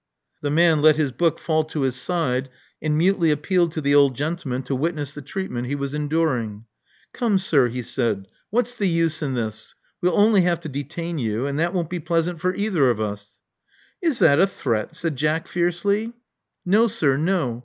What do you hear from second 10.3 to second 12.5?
have to detain you; and that won't be pleasant